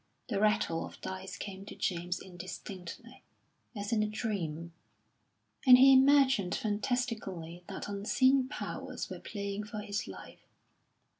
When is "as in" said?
3.75-4.01